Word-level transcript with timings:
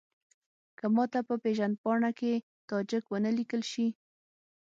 که 0.77 0.85
ماته 0.95 1.19
په 1.29 1.35
پېژندپاڼه 1.43 2.11
کې 2.19 2.31
تاجک 2.69 3.03
ونه 3.09 3.31
لیکل 3.37 3.61
شي. 3.71 3.87